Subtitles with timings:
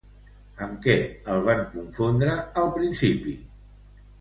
[0.67, 0.95] Amb què
[1.35, 3.37] el van confondre al principi?